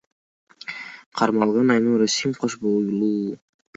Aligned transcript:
Кармалган 1.21 1.73
Айнура 1.75 2.09
Сим 2.17 2.35
кош 2.41 2.57
бойлуу. 2.65 3.15